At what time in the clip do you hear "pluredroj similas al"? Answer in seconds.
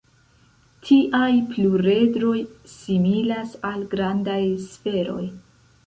1.51-3.87